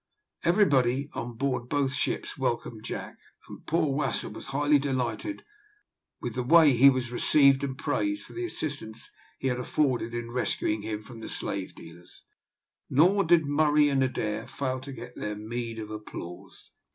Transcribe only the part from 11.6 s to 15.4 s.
dealers; nor did Murray and Adair fail to get their